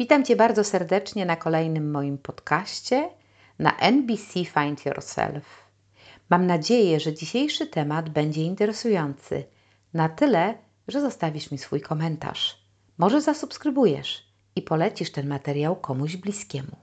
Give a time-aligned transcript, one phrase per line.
[0.00, 3.10] Witam Cię bardzo serdecznie na kolejnym moim podcaście
[3.58, 5.44] na NBC Find Yourself.
[6.30, 9.44] Mam nadzieję, że dzisiejszy temat będzie interesujący
[9.94, 10.54] na tyle,
[10.88, 12.64] że zostawisz mi swój komentarz.
[12.98, 14.26] Może zasubskrybujesz
[14.56, 16.76] i polecisz ten materiał komuś bliskiemu.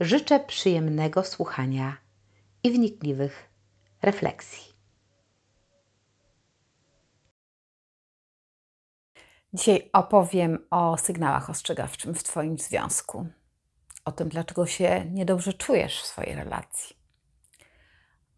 [0.00, 1.96] Życzę przyjemnego słuchania
[2.62, 3.48] i wnikliwych
[4.02, 4.73] refleksji.
[9.54, 13.26] Dzisiaj opowiem o sygnałach ostrzegawczym w Twoim związku,
[14.04, 16.96] o tym, dlaczego się niedobrze czujesz w swojej relacji.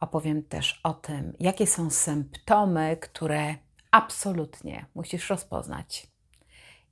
[0.00, 3.54] Opowiem też o tym, jakie są symptomy, które
[3.90, 6.06] absolutnie musisz rozpoznać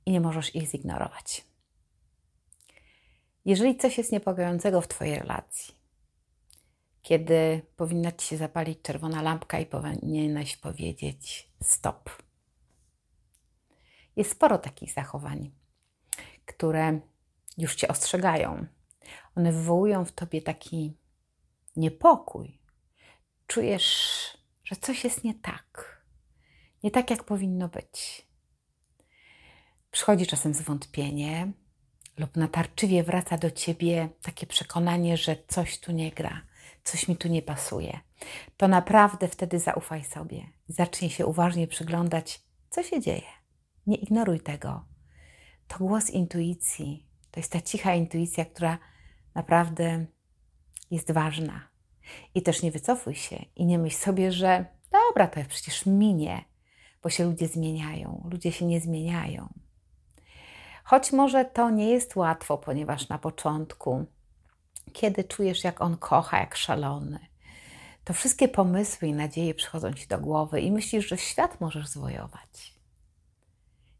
[0.05, 1.45] i nie możesz ich zignorować.
[3.45, 5.75] Jeżeli coś jest niepokojącego w Twojej relacji,
[7.01, 12.24] kiedy powinna Ci się zapalić czerwona lampka i powinieneś powiedzieć stop
[14.15, 15.51] jest sporo takich zachowań,
[16.45, 16.99] które
[17.57, 18.65] już cię ostrzegają.
[19.35, 20.97] One wywołują w tobie taki
[21.75, 22.59] niepokój.
[23.47, 23.87] Czujesz,
[24.63, 26.01] że coś jest nie tak.
[26.83, 28.27] Nie tak, jak powinno być.
[29.91, 31.51] Przychodzi czasem zwątpienie,
[32.17, 36.41] lub natarczywie wraca do ciebie takie przekonanie, że coś tu nie gra,
[36.83, 37.99] coś mi tu nie pasuje.
[38.57, 40.45] To naprawdę wtedy zaufaj sobie.
[40.67, 43.44] Zacznij się uważnie przyglądać, co się dzieje.
[43.87, 44.85] Nie ignoruj tego.
[45.67, 47.05] To głos intuicji.
[47.31, 48.77] To jest ta cicha intuicja, która
[49.35, 50.05] naprawdę
[50.91, 51.67] jest ważna.
[52.35, 56.45] I też nie wycofuj się i nie myśl sobie, że dobra, to przecież minie,
[57.03, 58.27] bo się ludzie zmieniają.
[58.31, 59.49] Ludzie się nie zmieniają.
[60.83, 64.05] Choć może to nie jest łatwo, ponieważ na początku,
[64.93, 67.19] kiedy czujesz, jak on kocha, jak szalony,
[68.03, 72.74] to wszystkie pomysły i nadzieje przychodzą ci do głowy i myślisz, że świat możesz zwojować.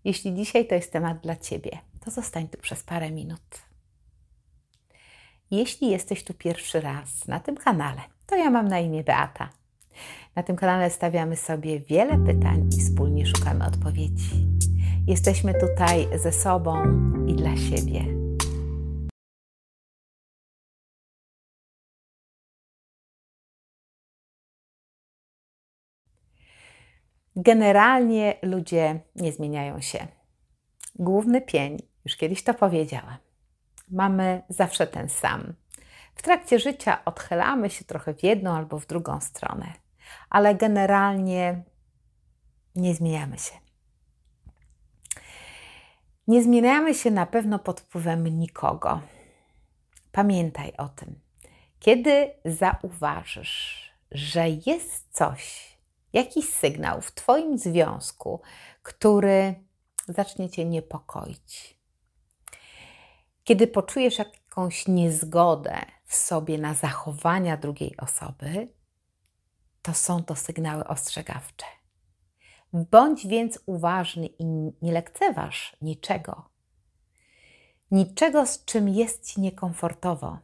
[0.05, 3.61] Jeśli dzisiaj to jest temat dla Ciebie, to zostań tu przez parę minut.
[5.51, 9.49] Jeśli jesteś tu pierwszy raz na tym kanale, to ja mam na imię Beata.
[10.35, 14.47] Na tym kanale stawiamy sobie wiele pytań i wspólnie szukamy odpowiedzi.
[15.07, 16.83] Jesteśmy tutaj ze sobą
[17.27, 18.24] i dla siebie.
[27.35, 30.07] Generalnie ludzie nie zmieniają się.
[30.95, 33.17] Główny pień, już kiedyś to powiedziałam,
[33.91, 35.53] mamy zawsze ten sam.
[36.15, 39.73] W trakcie życia odchylamy się trochę w jedną albo w drugą stronę,
[40.29, 41.63] ale generalnie
[42.75, 43.53] nie zmieniamy się.
[46.27, 49.01] Nie zmieniamy się na pewno pod wpływem nikogo.
[50.11, 51.19] Pamiętaj o tym.
[51.79, 55.74] Kiedy zauważysz, że jest coś,
[56.15, 58.41] jakiś sygnał w Twoim związku,
[58.83, 59.55] który
[60.07, 61.79] zacznie Cię niepokoić.
[63.43, 68.67] Kiedy poczujesz jakąś niezgodę w sobie na zachowania drugiej osoby,
[69.81, 71.65] to są to sygnały ostrzegawcze.
[72.73, 74.45] Bądź więc uważny i
[74.81, 76.49] nie lekceważ niczego.
[77.91, 80.39] Niczego, z czym jest Ci niekomfortowo.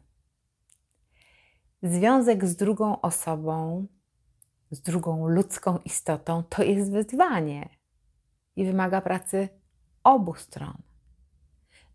[1.83, 3.87] Związek z drugą osobą
[4.71, 7.69] z drugą ludzką istotą, to jest wyzwanie
[8.55, 9.49] i wymaga pracy
[10.03, 10.81] obu stron.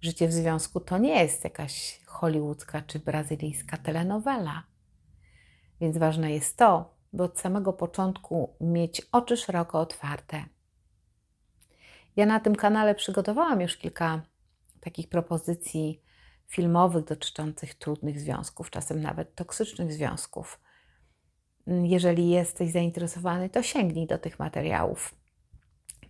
[0.00, 4.62] Życie w związku to nie jest jakaś hollywoodzka czy brazylijska telenowela.
[5.80, 10.44] Więc ważne jest to, by od samego początku mieć oczy szeroko otwarte.
[12.16, 14.22] Ja na tym kanale przygotowałam już kilka
[14.80, 16.02] takich propozycji
[16.46, 20.60] filmowych dotyczących trudnych związków, czasem nawet toksycznych związków.
[21.66, 25.14] Jeżeli jesteś zainteresowany, to sięgnij do tych materiałów.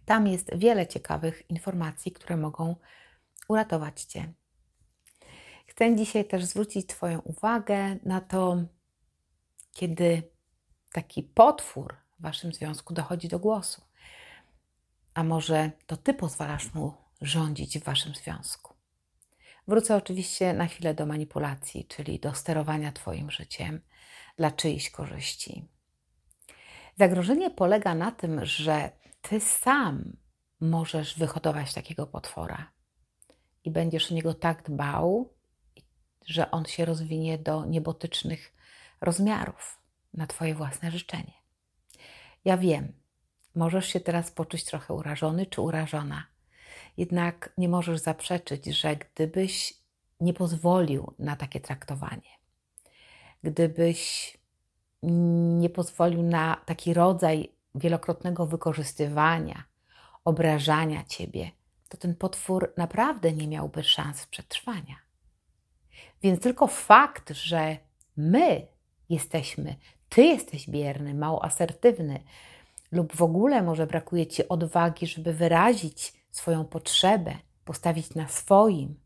[0.04, 2.76] Tam jest wiele ciekawych informacji, które mogą
[3.48, 4.32] uratować Cię.
[5.66, 8.56] Chcę dzisiaj też zwrócić Twoją uwagę na to,
[9.72, 10.22] kiedy
[10.92, 13.82] taki potwór w Waszym związku dochodzi do głosu.
[15.14, 18.74] A może to Ty pozwalasz mu rządzić w Waszym związku.
[19.68, 23.80] Wrócę oczywiście na chwilę do manipulacji, czyli do sterowania Twoim życiem
[24.36, 25.68] dla czyichś korzyści.
[26.96, 28.90] Zagrożenie polega na tym, że
[29.22, 30.16] ty sam
[30.60, 32.72] możesz wyhodować takiego potwora
[33.64, 35.34] i będziesz o niego tak dbał,
[36.26, 38.54] że on się rozwinie do niebotycznych
[39.00, 39.80] rozmiarów
[40.14, 41.32] na Twoje własne życzenie.
[42.44, 42.92] Ja wiem,
[43.54, 46.26] możesz się teraz poczuć trochę urażony czy urażona,
[46.96, 49.74] jednak nie możesz zaprzeczyć, że gdybyś
[50.20, 52.30] nie pozwolił na takie traktowanie,
[53.46, 54.32] gdybyś
[55.58, 59.64] nie pozwolił na taki rodzaj wielokrotnego wykorzystywania,
[60.24, 61.50] obrażania ciebie,
[61.88, 64.96] to ten potwór naprawdę nie miałby szans przetrwania.
[66.22, 67.76] Więc tylko fakt, że
[68.16, 68.66] my
[69.08, 69.76] jesteśmy,
[70.08, 72.20] ty jesteś bierny, mało asertywny,
[72.92, 77.34] lub w ogóle może brakuje ci odwagi, żeby wyrazić swoją potrzebę,
[77.64, 79.00] postawić na swoim,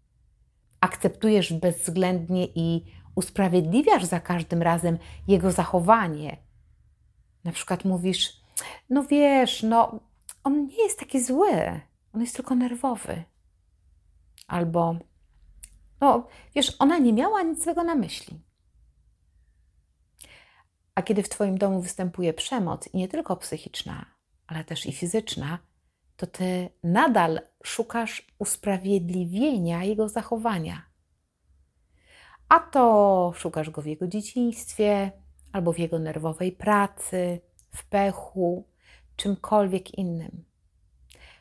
[0.80, 2.84] akceptujesz bezwzględnie i
[3.20, 6.36] usprawiedliwiasz za każdym razem jego zachowanie.
[7.44, 8.40] Na przykład mówisz,
[8.90, 10.00] no wiesz, no
[10.44, 11.80] on nie jest taki zły,
[12.12, 13.24] on jest tylko nerwowy.
[14.46, 14.96] Albo,
[16.00, 18.40] no wiesz, ona nie miała nic złego na myśli.
[20.94, 24.06] A kiedy w Twoim domu występuje przemoc, i nie tylko psychiczna,
[24.46, 25.58] ale też i fizyczna,
[26.16, 30.89] to Ty nadal szukasz usprawiedliwienia jego zachowania.
[32.50, 35.12] A to szukasz go w jego dzieciństwie,
[35.52, 37.40] albo w jego nerwowej pracy,
[37.74, 38.68] w pechu,
[39.16, 40.44] czymkolwiek innym.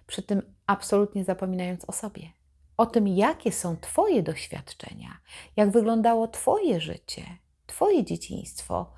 [0.08, 2.30] Przy tym absolutnie zapominając o sobie,
[2.78, 5.20] o tym, jakie są Twoje doświadczenia,
[5.56, 7.24] jak wyglądało Twoje życie,
[7.66, 8.94] Twoje dzieciństwo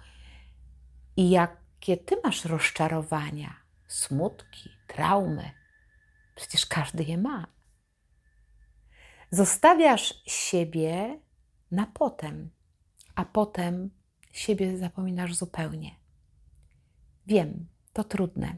[1.17, 3.55] i jakie Ty masz rozczarowania,
[3.87, 5.51] smutki, traumy.
[6.35, 7.47] Przecież każdy je ma.
[9.31, 11.19] Zostawiasz siebie
[11.71, 12.49] na potem,
[13.15, 13.89] a potem
[14.31, 15.95] siebie zapominasz zupełnie.
[17.27, 18.55] Wiem, to trudne.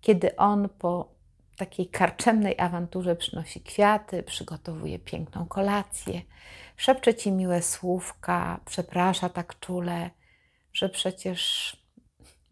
[0.00, 1.14] Kiedy on po
[1.56, 6.22] takiej karczemnej awanturze przynosi kwiaty, przygotowuje piękną kolację,
[6.76, 10.10] szepcze ci miłe słówka, przeprasza tak czule,
[10.72, 11.76] że przecież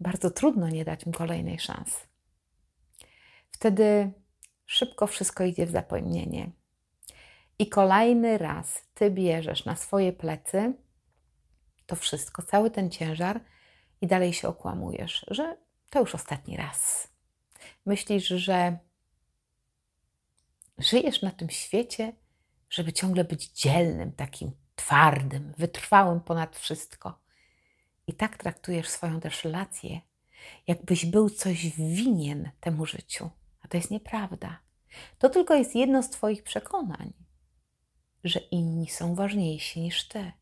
[0.00, 2.06] bardzo trudno nie dać mu kolejnej szansy.
[3.50, 4.12] Wtedy
[4.66, 6.50] szybko wszystko idzie w zapomnienie.
[7.58, 10.74] I kolejny raz ty bierzesz na swoje plecy
[11.86, 13.40] to wszystko, cały ten ciężar
[14.00, 15.56] i dalej się okłamujesz, że
[15.90, 17.08] to już ostatni raz.
[17.86, 18.78] Myślisz, że
[20.78, 22.12] żyjesz na tym świecie,
[22.70, 27.18] żeby ciągle być dzielnym, takim twardym, wytrwałym ponad wszystko.
[28.06, 30.00] I tak traktujesz swoją też relację,
[30.66, 33.30] jakbyś był coś winien temu życiu.
[33.62, 34.58] A to jest nieprawda.
[35.18, 37.12] To tylko jest jedno z Twoich przekonań,
[38.26, 40.32] że inni są ważniejsi niż Ty.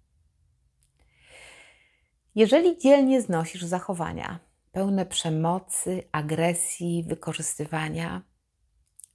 [2.35, 4.41] Jeżeli dzielnie znosisz zachowania
[4.73, 8.23] pełne przemocy, agresji, wykorzystywania,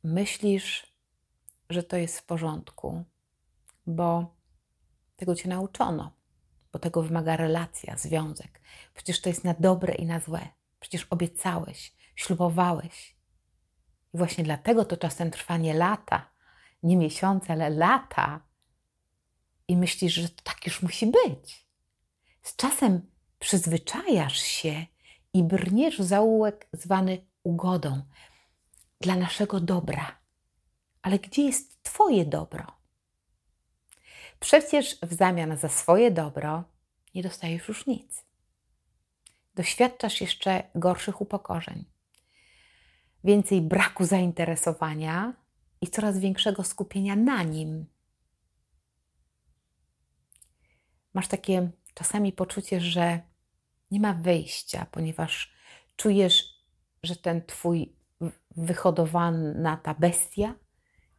[0.04, 0.96] myślisz,
[1.70, 3.04] że to jest w porządku,
[3.88, 4.36] bo
[5.16, 6.12] tego cię nauczono,
[6.74, 8.62] bo tego wymaga relacja, związek.
[8.94, 10.48] Przecież to jest na dobre i na złe.
[10.80, 13.16] Przecież obiecałeś, ślubowałeś.
[14.14, 16.30] I właśnie dlatego to czasem trwa nie lata,
[16.84, 18.49] nie miesiące, ale lata.
[19.70, 21.66] I myślisz, że tak już musi być.
[22.42, 24.86] Z czasem przyzwyczajasz się
[25.34, 28.02] i brniesz w zaułek zwany ugodą
[29.02, 30.20] dla naszego dobra.
[31.02, 32.66] Ale gdzie jest Twoje dobro?
[34.40, 36.64] Przecież w zamian za swoje dobro
[37.16, 38.26] nie dostajesz już nic.
[39.56, 41.86] Doświadczasz jeszcze gorszych upokorzeń,
[43.24, 45.34] więcej braku zainteresowania
[45.82, 47.86] i coraz większego skupienia na nim.
[51.14, 53.20] Masz takie czasami poczucie, że
[53.92, 55.54] nie ma wyjścia, ponieważ
[55.96, 56.64] czujesz,
[57.04, 57.96] że ten twój
[58.52, 60.56] wyhodowana ta bestia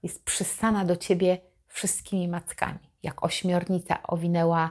[0.03, 4.71] jest przystana do ciebie wszystkimi mackami, jak ośmiornica owinęła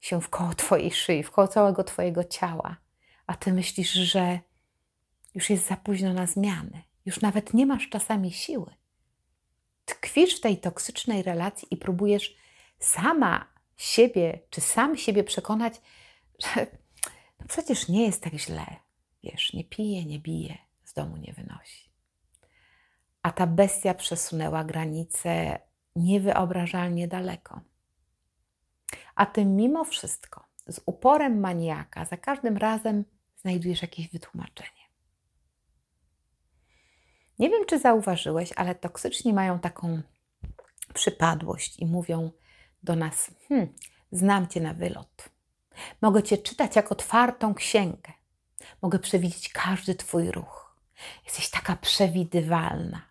[0.00, 2.76] się w koło twojej szyi, w koło całego twojego ciała,
[3.26, 4.40] a ty myślisz, że
[5.34, 8.74] już jest za późno na zmiany, już nawet nie masz czasami siły.
[9.84, 12.36] Tkwisz w tej toksycznej relacji i próbujesz
[12.78, 13.46] sama
[13.78, 15.80] siebie, czy sam siebie przekonać,
[16.38, 16.66] że
[17.40, 18.66] no przecież nie jest tak źle.
[19.22, 21.90] Wiesz, nie pije, nie bije, z domu nie wynosi.
[23.22, 25.58] A ta bestia przesunęła granice
[25.96, 27.60] niewyobrażalnie daleko.
[29.14, 33.04] A ty mimo wszystko, z uporem maniaka, za każdym razem
[33.36, 34.88] znajdujesz jakieś wytłumaczenie.
[37.38, 40.02] Nie wiem, czy zauważyłeś, ale toksyczni mają taką
[40.94, 42.30] przypadłość i mówią
[42.82, 43.68] do nas: hmm,
[44.12, 45.28] Znam cię na wylot.
[46.02, 48.12] Mogę cię czytać jak otwartą księgę.
[48.82, 50.76] Mogę przewidzieć każdy twój ruch.
[51.24, 53.02] Jesteś taka przewidywalna.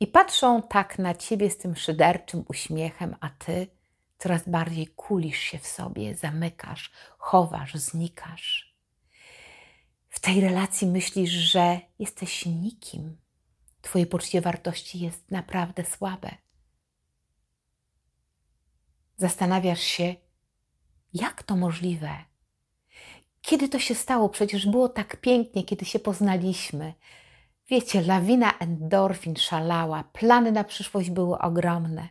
[0.00, 3.66] I patrzą tak na ciebie z tym szyderczym uśmiechem, a ty
[4.18, 8.74] coraz bardziej kulisz się w sobie, zamykasz, chowasz, znikasz.
[10.08, 13.16] W tej relacji myślisz, że jesteś nikim.
[13.82, 16.30] Twoje poczucie wartości jest naprawdę słabe.
[19.18, 20.14] Zastanawiasz się,
[21.14, 22.10] jak to możliwe?
[23.40, 24.28] Kiedy to się stało?
[24.28, 26.94] Przecież było tak pięknie, kiedy się poznaliśmy.
[27.68, 32.08] Wiecie, lawina endorfin szalała, plany na przyszłość były ogromne.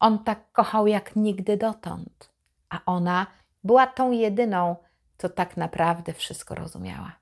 [0.00, 2.32] On tak kochał jak nigdy dotąd,
[2.68, 3.26] a ona
[3.64, 4.76] była tą jedyną,
[5.18, 7.12] co tak naprawdę wszystko rozumiała.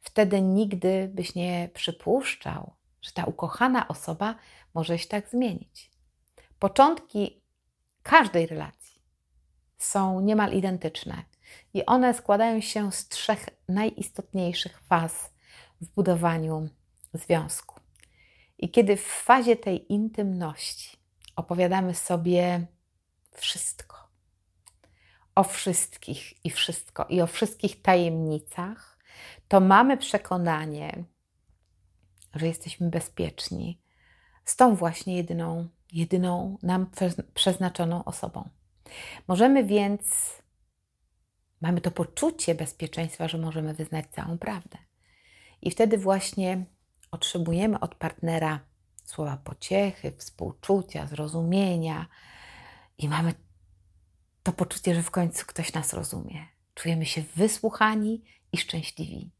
[0.00, 4.34] Wtedy nigdy byś nie przypuszczał, że ta ukochana osoba
[4.74, 5.95] może się tak zmienić.
[6.58, 7.42] Początki
[8.02, 9.02] każdej relacji
[9.78, 11.24] są niemal identyczne
[11.74, 15.34] i one składają się z trzech najistotniejszych faz
[15.80, 16.68] w budowaniu
[17.14, 17.80] związku.
[18.58, 20.96] I kiedy w fazie tej intymności
[21.36, 22.66] opowiadamy sobie
[23.32, 24.08] wszystko,
[25.34, 28.98] o wszystkich i wszystko, i o wszystkich tajemnicach,
[29.48, 31.04] to mamy przekonanie,
[32.34, 33.80] że jesteśmy bezpieczni
[34.44, 36.86] z tą właśnie jedyną, jedyną nam
[37.34, 38.48] przeznaczoną osobą.
[39.28, 40.32] Możemy więc,
[41.60, 44.78] mamy to poczucie bezpieczeństwa, że możemy wyznać całą prawdę.
[45.62, 46.64] I wtedy właśnie
[47.10, 48.60] otrzymujemy od partnera
[49.04, 52.06] słowa pociechy, współczucia, zrozumienia
[52.98, 53.34] i mamy
[54.42, 56.46] to poczucie, że w końcu ktoś nas rozumie.
[56.74, 59.30] Czujemy się wysłuchani i szczęśliwi.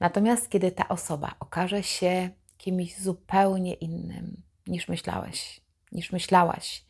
[0.00, 5.60] Natomiast kiedy ta osoba okaże się kimś zupełnie innym niż myślałeś,
[5.92, 6.84] niż myślałaś,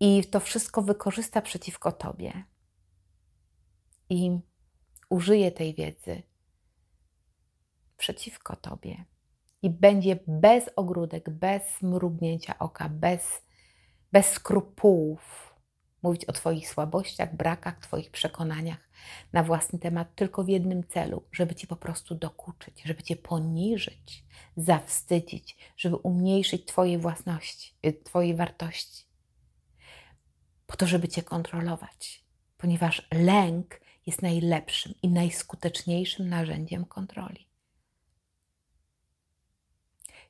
[0.00, 2.44] i to wszystko wykorzysta przeciwko tobie.
[4.10, 4.38] I
[5.10, 6.22] użyje tej wiedzy
[7.96, 9.04] przeciwko tobie.
[9.62, 13.42] I będzie bez ogródek, bez mrugnięcia oka, bez,
[14.12, 15.45] bez skrupułów
[16.06, 18.88] mówić o Twoich słabościach, brakach, Twoich przekonaniach
[19.32, 24.24] na własny temat, tylko w jednym celu, żeby Ci po prostu dokuczyć, żeby Cię poniżyć,
[24.56, 29.04] zawstydzić, żeby umniejszyć Twojej własności, y, Twojej wartości.
[30.66, 32.24] Po to, żeby Cię kontrolować,
[32.58, 37.46] ponieważ lęk jest najlepszym i najskuteczniejszym narzędziem kontroli.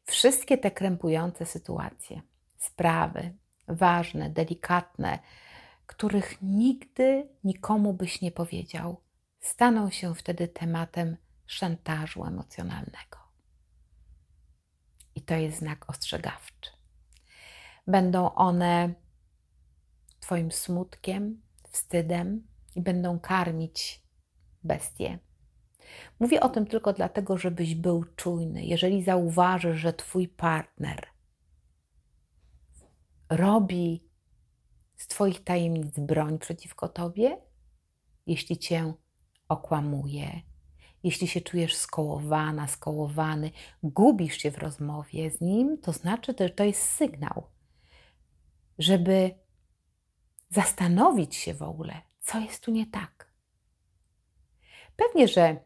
[0.04, 2.23] Wszystkie te krępujące sytuacje,
[2.56, 3.35] sprawy,
[3.68, 5.18] ważne, delikatne,
[5.87, 9.00] których nigdy nikomu byś nie powiedział,
[9.40, 11.16] staną się wtedy tematem
[11.47, 13.19] szantażu emocjonalnego.
[15.14, 16.71] I to jest znak ostrzegawczy.
[17.87, 18.95] Będą one
[20.21, 24.02] Twoim smutkiem, wstydem i będą karmić
[24.64, 25.19] bestie.
[26.21, 28.64] Mówię o tym tylko dlatego, żebyś był czujny.
[28.64, 31.07] Jeżeli zauważysz, że Twój partner
[33.31, 34.05] robi
[34.96, 37.38] z Twoich tajemnic broń przeciwko Tobie,
[38.26, 38.94] jeśli Cię
[39.48, 40.40] okłamuje,
[41.02, 43.50] jeśli się czujesz skołowana, skołowany,
[43.82, 47.46] gubisz się w rozmowie z nim, to znaczy, że to jest sygnał,
[48.78, 49.34] żeby
[50.50, 53.32] zastanowić się w ogóle, co jest tu nie tak.
[54.96, 55.56] Pewnie, że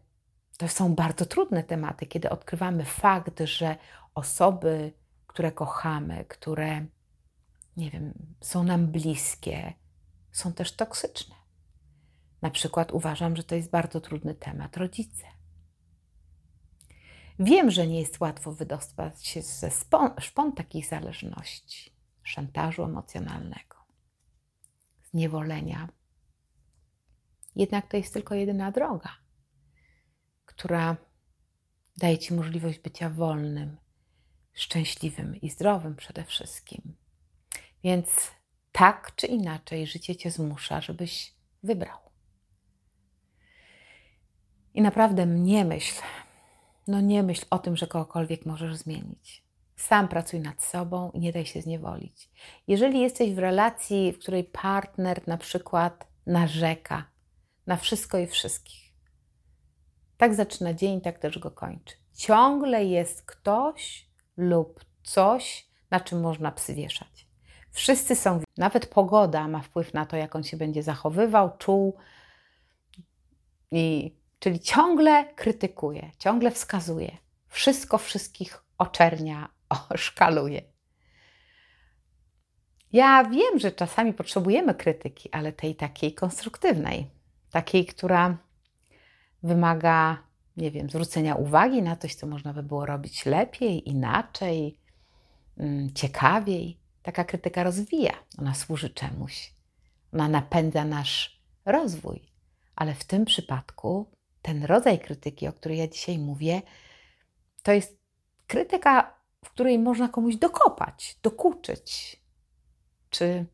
[0.58, 3.76] to są bardzo trudne tematy, kiedy odkrywamy fakt, że
[4.14, 4.92] osoby,
[5.26, 6.87] które kochamy, które
[7.77, 9.73] nie wiem, są nam bliskie,
[10.33, 11.35] są też toksyczne.
[12.43, 15.25] Na przykład uważam, że to jest bardzo trudny temat rodzice.
[17.39, 19.71] Wiem, że nie jest łatwo wydostać się ze
[20.19, 23.77] szpon takich zależności, szantażu emocjonalnego,
[25.11, 25.89] zniewolenia.
[27.57, 29.11] Jednak to jest tylko jedyna droga,
[30.45, 30.97] która
[31.97, 33.77] daje Ci możliwość bycia wolnym,
[34.53, 37.00] szczęśliwym i zdrowym przede wszystkim.
[37.84, 38.30] Więc
[38.72, 41.99] tak czy inaczej życie cię zmusza, żebyś wybrał.
[44.75, 46.02] I naprawdę nie myśl,
[46.87, 49.44] no nie myśl o tym, że kogokolwiek możesz zmienić.
[49.76, 52.30] Sam pracuj nad sobą i nie daj się zniewolić.
[52.68, 57.04] Jeżeli jesteś w relacji, w której partner na przykład narzeka
[57.66, 58.92] na wszystko i wszystkich,
[60.16, 61.94] tak zaczyna dzień, tak też go kończy.
[62.14, 67.29] Ciągle jest ktoś lub coś, na czym można psy wieszać.
[67.71, 71.97] Wszyscy są, nawet pogoda ma wpływ na to, jak on się będzie zachowywał, czuł.
[73.71, 77.17] I, czyli ciągle krytykuje, ciągle wskazuje.
[77.49, 79.49] Wszystko wszystkich oczernia,
[79.97, 80.62] szkaluje.
[82.93, 87.07] Ja wiem, że czasami potrzebujemy krytyki, ale tej takiej konstruktywnej,
[87.50, 88.37] takiej, która
[89.43, 90.19] wymaga,
[90.57, 94.79] nie wiem, zwrócenia uwagi na coś, co można by było robić lepiej, inaczej,
[95.59, 96.79] mm, ciekawiej.
[97.02, 99.54] Taka krytyka rozwija, ona służy czemuś,
[100.12, 102.33] ona napędza nasz rozwój,
[102.76, 104.11] ale w tym przypadku
[104.42, 106.62] ten rodzaj krytyki, o której ja dzisiaj mówię,
[107.62, 108.00] to jest
[108.47, 112.21] krytyka, w której można komuś dokopać, dokuczyć,
[113.11, 113.47] czy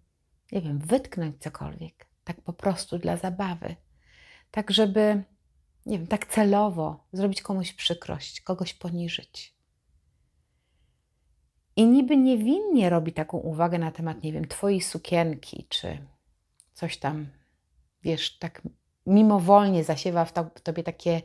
[0.52, 3.76] nie wiem, wytknąć cokolwiek, tak po prostu dla zabawy,
[4.50, 5.24] tak żeby
[5.86, 9.55] nie wiem, tak celowo zrobić komuś przykrość, kogoś poniżyć.
[11.76, 15.98] I niby niewinnie robi taką uwagę na temat, nie wiem, twojej sukienki, czy
[16.72, 17.26] coś tam,
[18.02, 18.62] wiesz, tak
[19.06, 21.22] mimowolnie zasiewa w, to, w tobie takie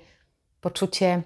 [0.62, 1.24] poczucie,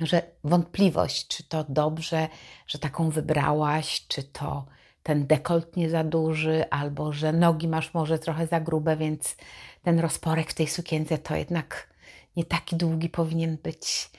[0.00, 2.28] że wątpliwość, czy to dobrze,
[2.66, 4.66] że taką wybrałaś, czy to
[5.02, 9.36] ten dekolt nie za duży, albo że nogi masz może trochę za grube, więc
[9.82, 11.94] ten rozporek w tej sukience to jednak
[12.36, 14.10] nie taki długi powinien być.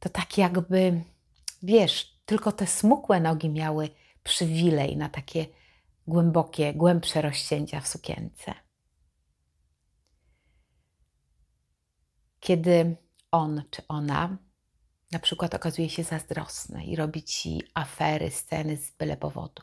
[0.00, 1.00] To tak jakby,
[1.62, 3.90] wiesz, tylko te smukłe nogi miały
[4.22, 5.46] przywilej na takie
[6.06, 8.54] głębokie, głębsze rozcięcia w sukience.
[12.40, 12.96] Kiedy
[13.30, 14.36] on czy ona
[15.10, 19.62] na przykład okazuje się zazdrosny i robi ci afery, sceny z byle powodu.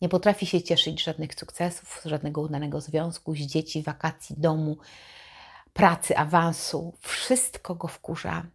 [0.00, 4.78] Nie potrafi się cieszyć żadnych sukcesów, żadnego udanego związku, z dzieci, wakacji, domu,
[5.72, 6.94] pracy, awansu.
[7.00, 8.46] Wszystko go wkurza.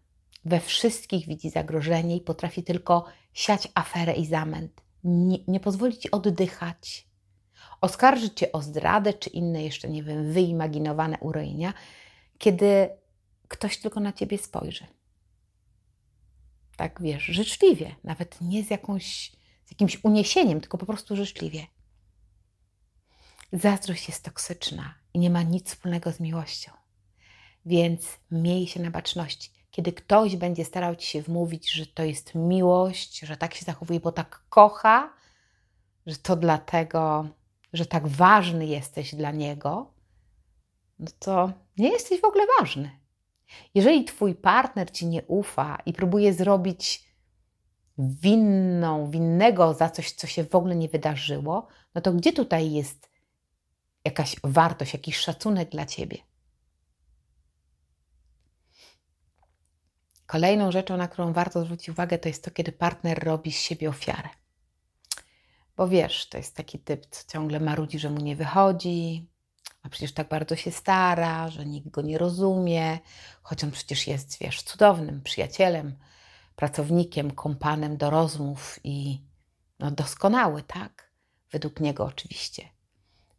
[0.45, 4.81] We wszystkich widzi zagrożenie i potrafi tylko siać aferę i zamęt.
[5.03, 7.07] Nie, nie pozwoli ci oddychać.
[7.81, 11.73] Oskarży cię o zdradę czy inne jeszcze, nie wiem, wyimaginowane urojenia,
[12.37, 12.89] kiedy
[13.47, 14.85] ktoś tylko na ciebie spojrzy.
[16.77, 19.31] Tak wiesz, życzliwie, nawet nie z, jakąś,
[19.65, 21.67] z jakimś uniesieniem, tylko po prostu życzliwie.
[23.53, 26.71] Zazdrość jest toksyczna i nie ma nic wspólnego z miłością.
[27.65, 29.54] Więc miej się na baczności.
[29.75, 33.99] Kiedy ktoś będzie starał ci się wmówić, że to jest miłość, że tak się zachowuje,
[33.99, 35.13] bo tak kocha,
[36.05, 37.27] że to dlatego,
[37.73, 39.93] że tak ważny jesteś dla niego,
[40.99, 42.99] no to nie jesteś w ogóle ważny.
[43.73, 47.03] Jeżeli twój partner ci nie ufa i próbuje zrobić
[47.97, 53.09] winną, winnego za coś, co się w ogóle nie wydarzyło, no to gdzie tutaj jest
[54.05, 56.17] jakaś wartość, jakiś szacunek dla ciebie?
[60.27, 63.89] Kolejną rzeczą, na którą warto zwrócić uwagę, to jest to, kiedy partner robi z siebie
[63.89, 64.29] ofiarę.
[65.77, 69.27] Bo wiesz, to jest taki typ, co ciągle marudzi, że mu nie wychodzi,
[69.83, 72.99] a przecież tak bardzo się stara, że nikt go nie rozumie,
[73.41, 75.95] choć on przecież jest, wiesz, cudownym przyjacielem,
[76.55, 79.21] pracownikiem, kompanem do rozmów i
[79.79, 81.11] no, doskonały, tak?
[81.51, 82.69] Według niego oczywiście.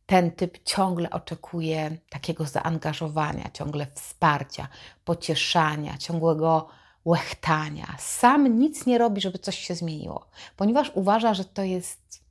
[0.07, 4.69] Ten typ ciągle oczekuje takiego zaangażowania, ciągle wsparcia,
[5.05, 6.69] pocieszania, ciągłego
[7.07, 7.97] łechtania.
[7.99, 12.23] Sam nic nie robi, żeby coś się zmieniło, ponieważ uważa, że to jest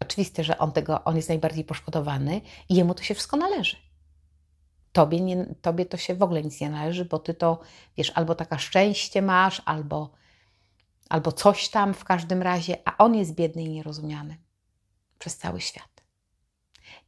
[0.00, 3.76] oczywiste, że on, tego, on jest najbardziej poszkodowany i jemu to się wszystko należy.
[4.92, 7.60] Tobie, nie, tobie to się w ogóle nic nie należy, bo ty to,
[7.96, 10.10] wiesz, albo taka szczęście masz, albo,
[11.08, 14.36] albo coś tam w każdym razie, a on jest biedny i nierozumiany
[15.18, 16.02] przez cały świat.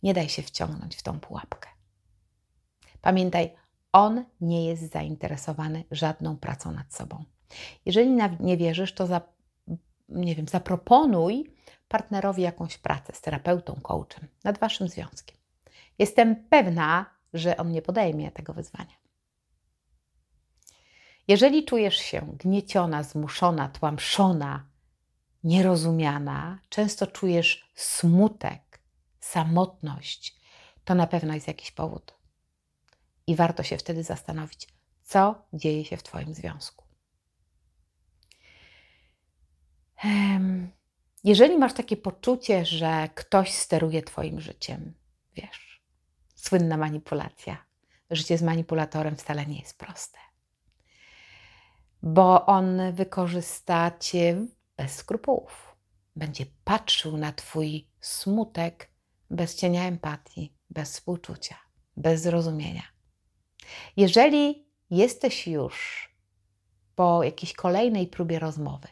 [0.03, 1.69] Nie daj się wciągnąć w tą pułapkę.
[3.01, 3.55] Pamiętaj,
[3.93, 7.25] on nie jest zainteresowany żadną pracą nad sobą.
[7.87, 9.21] Jeżeli nie wierzysz, to za,
[10.09, 11.55] nie wiem, zaproponuj
[11.89, 15.37] partnerowi jakąś pracę z terapeutą, coachem nad waszym związkiem.
[15.99, 19.03] Jestem pewna, że on nie podejmie tego wyzwania.
[21.29, 24.67] Jeżeli czujesz się gnieciona, zmuszona, tłamszona,
[25.45, 28.81] nierozumiana, często czujesz smutek,
[29.21, 30.37] samotność,
[30.85, 32.22] to na pewno jest jakiś powód.
[33.27, 34.69] I warto się wtedy zastanowić,
[35.03, 36.85] co dzieje się w Twoim związku.
[41.25, 44.95] Jeżeli masz takie poczucie, że ktoś steruje Twoim życiem,
[45.37, 45.83] wiesz,
[46.35, 47.65] słynna manipulacja.
[48.11, 50.19] Życie z manipulatorem wcale nie jest proste,
[52.03, 55.77] bo on wykorzysta Cię bez skrupułów.
[56.17, 58.91] Będzie patrzył na Twój smutek
[59.31, 61.57] bez cienia empatii, bez współczucia,
[61.97, 62.92] bez zrozumienia.
[63.97, 66.09] Jeżeli jesteś już
[66.95, 68.89] po jakiejś kolejnej próbie rozmowy,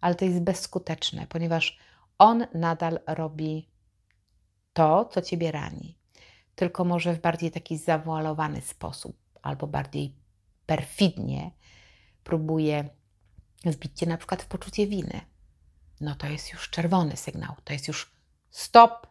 [0.00, 1.78] ale to jest bezskuteczne, ponieważ
[2.18, 3.68] on nadal robi
[4.72, 5.98] to, co ciebie rani,
[6.54, 10.14] tylko może w bardziej taki zawoalowany sposób albo bardziej
[10.66, 11.50] perfidnie
[12.24, 12.88] próbuje
[13.64, 15.20] wbić cię na przykład w poczucie winy.
[16.00, 18.10] No to jest już czerwony sygnał, to jest już
[18.50, 19.06] stop,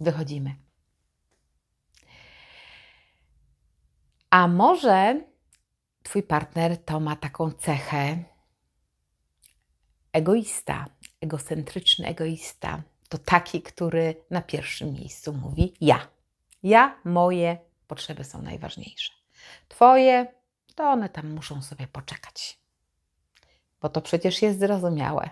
[0.00, 0.56] wychodzimy.
[4.32, 5.20] A może
[6.02, 8.24] twój partner to ma taką cechę,
[10.12, 10.86] egoista,
[11.20, 16.08] egocentryczny egoista to taki, który na pierwszym miejscu mówi ja.
[16.62, 19.12] Ja, moje potrzeby są najważniejsze.
[19.68, 20.26] Twoje,
[20.74, 22.58] to one tam muszą sobie poczekać.
[23.80, 25.30] Bo to przecież jest zrozumiałe,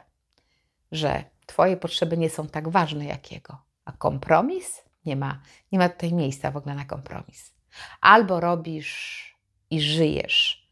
[0.93, 3.63] że Twoje potrzeby nie są tak ważne jak jego.
[3.85, 4.83] A kompromis?
[5.05, 7.60] Nie ma, nie ma tutaj miejsca w ogóle na kompromis.
[8.01, 9.25] Albo robisz
[9.71, 10.71] i żyjesz,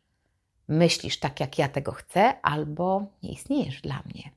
[0.68, 4.30] myślisz tak, jak ja tego chcę, albo nie istniejesz dla mnie.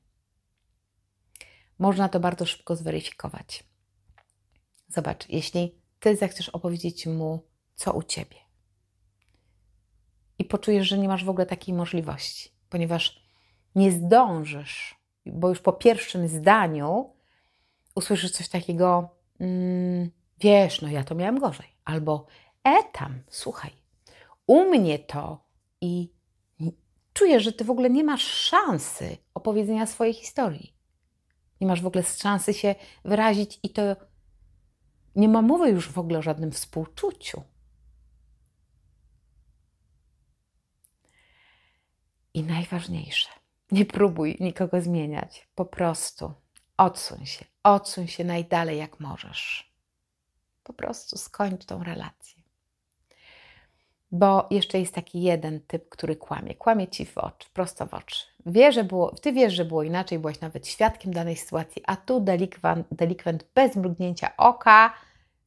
[1.78, 3.64] Można to bardzo szybko zweryfikować.
[4.88, 8.36] Zobacz, jeśli ty zechcesz opowiedzieć mu, co u ciebie,
[10.38, 13.22] i poczujesz, że nie masz w ogóle takiej możliwości, ponieważ
[13.74, 14.94] nie zdążysz,
[15.26, 17.12] bo już po pierwszym zdaniu
[17.94, 19.08] usłyszysz coś takiego,
[19.40, 22.26] mm, wiesz, no ja to miałem gorzej, albo
[22.64, 23.70] e tam, słuchaj,
[24.46, 25.44] u mnie to
[25.80, 26.12] i
[27.12, 30.74] czujesz, że ty w ogóle nie masz szansy opowiedzenia swojej historii.
[31.60, 33.82] Nie masz w ogóle szansy się wyrazić i to
[35.16, 37.42] nie ma mowy już w ogóle o żadnym współczuciu.
[42.34, 43.28] I najważniejsze,
[43.70, 45.48] nie próbuj nikogo zmieniać.
[45.54, 46.34] Po prostu
[46.76, 49.72] odsuń się, odsuń się najdalej jak możesz.
[50.62, 52.41] Po prostu skończ tą relację.
[54.12, 56.54] Bo jeszcze jest taki jeden typ, który kłamie.
[56.54, 58.26] Kłamie ci w oczy, prosto w oczy.
[58.46, 62.20] Wie, że było, ty wiesz, że było inaczej, byłaś nawet świadkiem danej sytuacji, a tu
[62.20, 64.92] delikwent, delikwent bez mrugnięcia oka,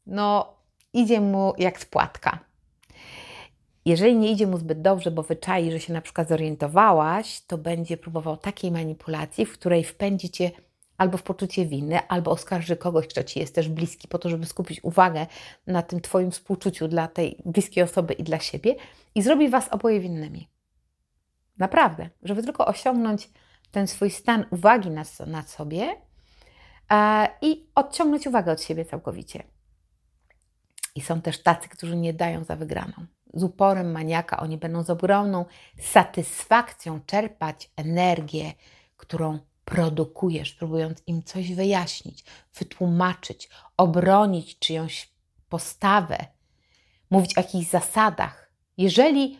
[0.07, 0.53] no
[0.93, 2.39] idzie mu jak spłatka.
[3.85, 7.97] Jeżeli nie idzie mu zbyt dobrze, bo wyczai, że się na przykład zorientowałaś, to będzie
[7.97, 10.51] próbował takiej manipulacji, w której wpędzi cię
[10.97, 14.45] albo w poczucie winy, albo oskarży kogoś, kto ci jest też bliski, po to, żeby
[14.45, 15.27] skupić uwagę
[15.67, 18.75] na tym Twoim współczuciu dla tej bliskiej osoby i dla siebie
[19.15, 20.49] i zrobi Was oboje winnymi.
[21.57, 23.29] Naprawdę, żeby tylko osiągnąć
[23.71, 24.89] ten swój stan uwagi
[25.27, 25.95] nad, sobie
[26.91, 29.43] e, i odciągnąć uwagę od siebie całkowicie.
[30.95, 33.05] I są też tacy, którzy nie dają za wygraną
[33.35, 35.45] z uporem maniaka, oni będą z ogromną
[35.79, 38.53] satysfakcją czerpać energię,
[38.97, 42.23] którą produkujesz, próbując im coś wyjaśnić,
[42.59, 45.09] wytłumaczyć, obronić czyjąś
[45.49, 46.25] postawę,
[47.09, 48.51] mówić o jakichś zasadach.
[48.77, 49.39] Jeżeli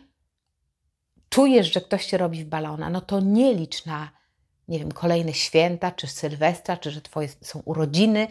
[1.28, 4.10] czujesz, że ktoś cię robi w balona, no to nie licz na,
[4.68, 8.28] nie wiem, kolejne święta, czy Sylwestra, czy że twoje są urodziny,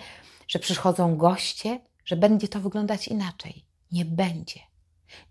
[0.47, 3.65] że przychodzą goście, że będzie to wyglądać inaczej.
[3.91, 4.59] Nie będzie.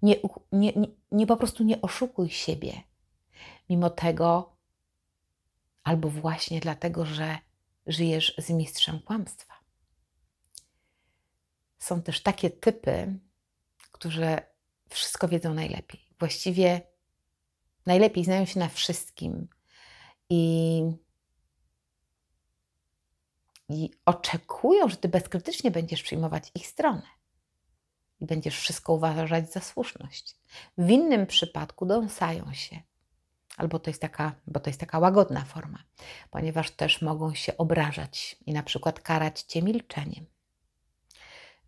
[0.02, 0.16] Nie,
[0.52, 2.72] nie, nie, nie po prostu nie oszukuj siebie.
[3.70, 4.53] Mimo tego,
[5.84, 7.38] albo właśnie dlatego, że
[7.86, 9.54] żyjesz z mistrzem kłamstwa.
[11.78, 13.18] Są też takie typy,
[13.92, 14.36] którzy
[14.90, 16.00] wszystko wiedzą najlepiej.
[16.18, 16.80] Właściwie
[17.86, 19.48] najlepiej znają się na wszystkim
[20.30, 20.82] i,
[23.68, 27.06] i oczekują, że ty bezkrytycznie będziesz przyjmować ich stronę
[28.20, 30.36] i będziesz wszystko uważać za słuszność.
[30.78, 32.82] W innym przypadku dąsają się.
[33.56, 35.78] Albo to jest taka, bo to jest taka łagodna forma,
[36.30, 40.26] ponieważ też mogą się obrażać i na przykład karać cię milczeniem.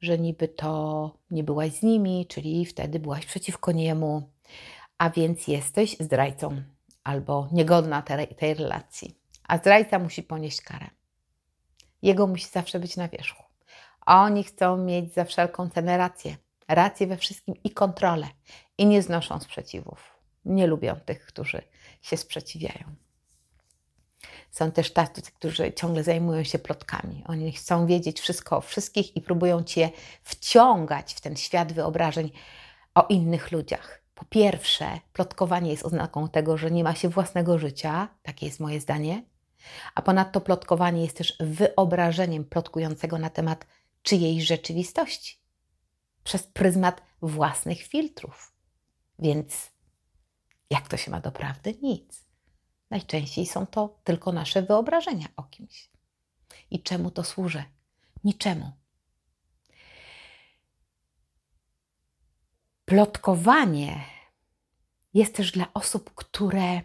[0.01, 4.31] Że niby to nie byłaś z nimi, czyli wtedy byłaś przeciwko niemu,
[4.99, 6.62] a więc jesteś zdrajcą
[7.05, 9.18] albo niegodna tej, tej relacji.
[9.49, 10.87] A zdrajca musi ponieść karę.
[12.03, 13.42] Jego musi zawsze być na wierzchu.
[14.07, 16.37] Oni chcą mieć za wszelką cenę rację.
[16.68, 18.27] Rację we wszystkim i kontrolę.
[18.79, 20.15] I nie znoszą sprzeciwów.
[20.47, 21.63] Nie lubią tych, którzy
[22.03, 22.95] się sprzeciwiają.
[24.51, 27.25] Są też tacy, którzy ciągle zajmują się plotkami.
[27.27, 29.91] Oni chcą wiedzieć wszystko o wszystkich i próbują cię
[30.23, 32.31] wciągać w ten świat wyobrażeń
[32.95, 34.03] o innych ludziach.
[34.15, 38.81] Po pierwsze, plotkowanie jest oznaką tego, że nie ma się własnego życia, takie jest moje
[38.81, 39.23] zdanie,
[39.95, 43.67] a ponadto plotkowanie jest też wyobrażeniem plotkującego na temat
[44.03, 45.41] czyjejś rzeczywistości
[46.25, 48.53] przez pryzmat własnych filtrów.
[49.19, 49.76] Więc
[50.70, 51.79] jak to się ma do prawdy?
[51.83, 52.24] Nic.
[52.90, 55.90] Najczęściej są to tylko nasze wyobrażenia o kimś.
[56.70, 57.64] I czemu to służy?
[58.24, 58.72] Niczemu.
[62.85, 64.05] Plotkowanie
[65.14, 66.81] jest też dla osób, które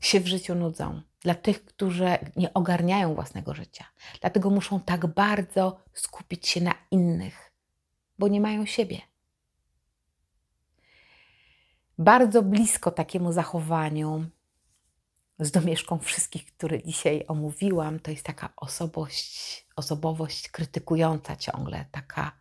[0.00, 3.84] się w życiu nudzą, dla tych, którzy nie ogarniają własnego życia.
[4.20, 7.52] Dlatego muszą tak bardzo skupić się na innych,
[8.18, 9.09] bo nie mają siebie.
[12.00, 14.24] Bardzo blisko takiemu zachowaniu
[15.38, 22.32] z domieszką wszystkich, które dzisiaj omówiłam, to jest taka osobowość, osobowość krytykująca ciągle, taka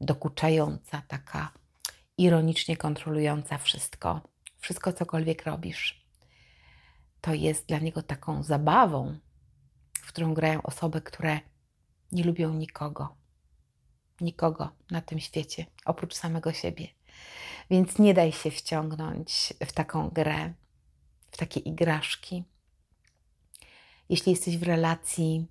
[0.00, 1.52] dokuczająca, taka
[2.18, 4.20] ironicznie kontrolująca wszystko,
[4.58, 6.04] wszystko cokolwiek robisz
[7.24, 9.18] to jest dla niego taką zabawą,
[9.94, 11.40] w którą grają osoby, które
[12.12, 13.16] nie lubią nikogo.
[14.20, 16.88] Nikogo na tym świecie, oprócz samego siebie.
[17.70, 20.52] Więc nie daj się wciągnąć w taką grę,
[21.30, 22.44] w takie igraszki.
[24.08, 25.46] Jeśli jesteś w relacji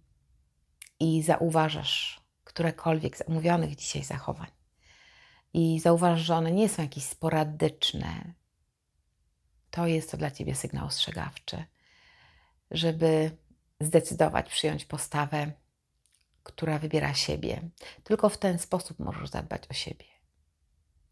[1.00, 4.52] i zauważasz którekolwiek z omówionych dzisiaj zachowań,
[5.54, 8.34] i zauważ, że one nie są jakieś sporadyczne,
[9.72, 11.66] to jest to dla ciebie sygnał ostrzegawczy,
[12.72, 13.38] żeby
[13.80, 15.52] zdecydować, przyjąć postawę,
[16.44, 17.70] która wybiera siebie.
[18.04, 20.13] Tylko w ten sposób możesz zadbać o siebie.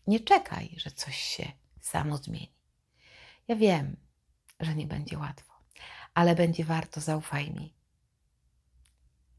[0.08, 2.54] Nie czekaj, że coś się samo zmieni.
[3.48, 3.98] Ja wiem,
[4.60, 5.54] że nie będzie łatwo,
[6.14, 7.74] ale będzie warto, zaufaj mi.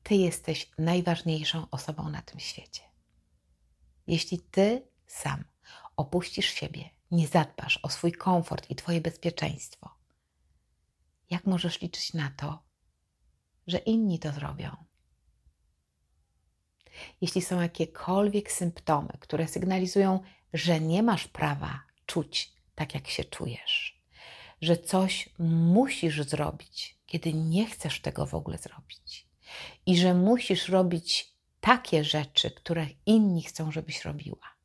[0.03, 2.83] Ty jesteś najważniejszą osobą na tym świecie.
[4.07, 5.45] Jeśli ty sam
[5.97, 9.91] opuścisz siebie, nie zadbasz o swój komfort i Twoje bezpieczeństwo,
[11.31, 12.63] jak możesz liczyć na to,
[13.67, 14.77] że inni to zrobią?
[17.21, 20.21] Jeśli są jakiekolwiek symptomy, które sygnalizują,
[20.53, 24.03] że nie masz prawa czuć tak, jak się czujesz,
[24.63, 29.27] że coś musisz zrobić, kiedy nie chcesz tego w ogóle zrobić,
[29.87, 34.57] i że musisz robić takie rzeczy, które inni chcą, żebyś robiła,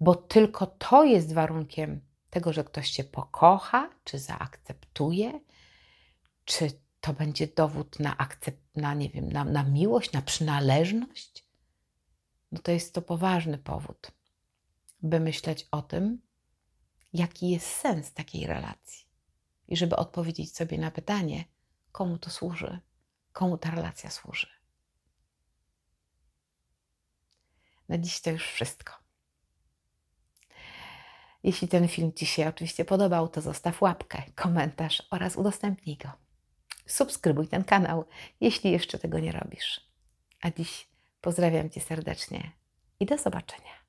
[0.00, 5.40] bo tylko to jest warunkiem tego, że ktoś cię pokocha, czy zaakceptuje,
[6.44, 11.44] czy to będzie dowód na, akcept, na nie wiem, na, na miłość, na przynależność,
[12.52, 14.10] no to jest to poważny powód,
[15.02, 16.22] by myśleć o tym,
[17.12, 19.06] jaki jest sens takiej relacji.
[19.68, 21.44] I żeby odpowiedzieć sobie na pytanie,
[21.92, 22.80] komu to służy,
[23.32, 24.48] komu ta relacja służy.
[27.88, 28.92] Na dziś to już wszystko.
[31.42, 36.12] Jeśli ten film Ci się oczywiście podobał, to zostaw łapkę, komentarz oraz udostępnij go.
[36.86, 38.04] Subskrybuj ten kanał,
[38.40, 39.80] jeśli jeszcze tego nie robisz.
[40.40, 40.88] A dziś
[41.20, 42.52] pozdrawiam Cię serdecznie
[43.00, 43.81] i do zobaczenia.